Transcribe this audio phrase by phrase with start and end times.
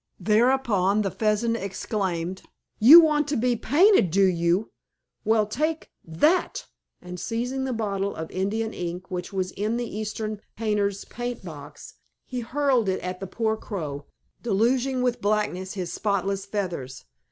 [0.19, 2.41] Thereupon the Pheasant exclaimed,
[2.79, 4.71] "You want to be painted, do you?
[5.23, 6.65] Well, take that!"
[7.03, 11.93] and, seizing the bottle of India ink which was in the Eastern artist's paint box,
[12.25, 14.07] he hurled it at the poor Crow,
[14.41, 17.05] deluging with blackness his spotless feathers.